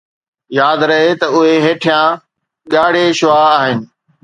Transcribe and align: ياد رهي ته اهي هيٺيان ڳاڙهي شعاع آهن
ياد 0.57 0.79
رهي 0.89 1.11
ته 1.19 1.27
اهي 1.39 1.53
هيٺيان 1.65 2.09
ڳاڙهي 2.73 3.07
شعاع 3.19 3.47
آهن 3.57 3.79